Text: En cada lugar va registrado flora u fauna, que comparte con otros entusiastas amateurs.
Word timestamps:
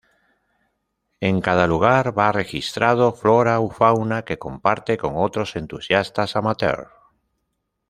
En 1.29 1.41
cada 1.47 1.67
lugar 1.73 2.13
va 2.19 2.31
registrado 2.37 3.11
flora 3.13 3.53
u 3.59 3.69
fauna, 3.69 4.23
que 4.25 4.39
comparte 4.39 4.97
con 4.97 5.13
otros 5.15 5.55
entusiastas 5.55 6.35
amateurs. 6.35 6.89